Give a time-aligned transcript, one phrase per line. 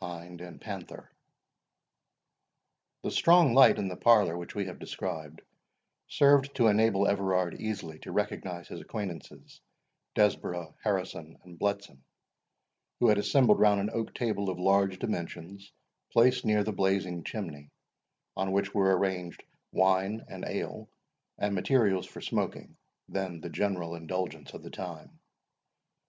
[0.00, 1.10] HIND AND PANTHER.
[3.02, 5.42] The strong light in the parlour which we have described,
[6.06, 9.60] served to enable Everard easily to recognise his acquaintances,
[10.14, 12.04] Desborough, Harrison, and Bletson,
[13.00, 15.72] who had assembled round an oak table of large dimensions,
[16.12, 17.72] placed near the blazing chimney,
[18.36, 19.42] on which were arranged
[19.72, 20.88] wine, and ale,
[21.38, 22.76] and materials for smoking,
[23.08, 25.18] then the general indulgence of the time.